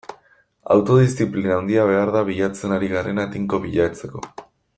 Autodiziplina 0.75 1.53
handia 1.57 1.83
behar 1.91 2.13
da 2.17 2.23
bilatzen 2.31 2.75
ari 2.79 2.91
garena 2.95 3.27
tinko 3.37 3.61
bilatzeko. 3.69 4.25